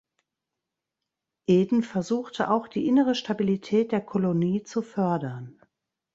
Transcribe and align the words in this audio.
Eden 1.45 1.83
versuchte 1.83 2.49
auch 2.49 2.67
die 2.67 2.87
innere 2.87 3.13
Stabilität 3.13 3.91
der 3.91 4.01
Kolonie 4.01 4.63
zu 4.63 4.81
fördern. 4.81 5.61